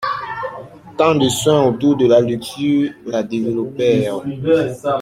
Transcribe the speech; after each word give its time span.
Tant 0.97 1.13
de 1.13 1.29
soins 1.29 1.63
autour 1.67 1.95
de 1.95 2.07
la 2.07 2.21
Luxure 2.21 2.89
la 3.05 3.21
développèrent. 3.21 4.19